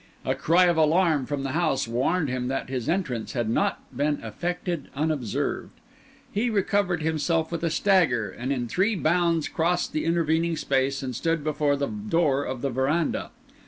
A 0.25 0.33
cry 0.33 0.65
of 0.65 0.77
alarm 0.77 1.27
from 1.27 1.43
the 1.43 1.51
house 1.51 1.87
warned 1.87 2.27
him 2.27 2.47
that 2.47 2.69
his 2.71 2.89
entrance 2.89 3.33
had 3.33 3.47
not 3.47 3.83
been 3.95 4.19
effected 4.23 4.87
unobserved. 4.95 5.69
He 6.31 6.49
recovered 6.49 7.03
himself 7.03 7.51
with 7.51 7.63
a 7.63 7.69
stagger, 7.69 8.31
and 8.31 8.51
in 8.51 8.67
three 8.67 8.95
bounds 8.95 9.47
crossed 9.47 9.93
the 9.93 10.05
intervening 10.05 10.57
space 10.57 11.03
and 11.03 11.15
stood 11.15 11.43
before 11.43 11.75
the 11.75 11.85
door 11.85 12.47
in 12.47 12.61
the 12.61 12.71
verandah. 12.71 13.29